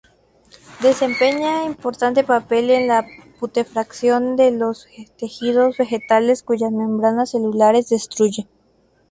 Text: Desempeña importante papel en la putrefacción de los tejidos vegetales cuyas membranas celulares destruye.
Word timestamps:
Desempeña 0.81 1.63
importante 1.63 2.23
papel 2.23 2.71
en 2.71 2.87
la 2.87 3.05
putrefacción 3.39 4.35
de 4.35 4.49
los 4.49 4.87
tejidos 5.15 5.77
vegetales 5.77 6.41
cuyas 6.41 6.71
membranas 6.71 7.29
celulares 7.29 7.89
destruye. 7.89 8.47